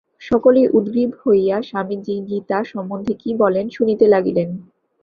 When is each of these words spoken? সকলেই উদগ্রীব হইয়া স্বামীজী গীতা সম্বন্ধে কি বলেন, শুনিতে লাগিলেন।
সকলেই 0.21 0.67
উদগ্রীব 0.69 1.09
হইয়া 1.23 1.57
স্বামীজী 1.61 2.15
গীতা 2.29 2.59
সম্বন্ধে 2.63 3.13
কি 3.21 3.29
বলেন, 3.35 3.65
শুনিতে 3.69 4.05
লাগিলেন। 4.07 4.49